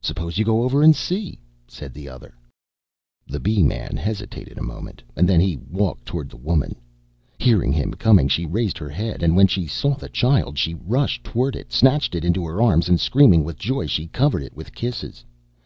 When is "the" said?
1.92-2.08, 3.26-3.38, 6.30-6.38, 9.96-10.08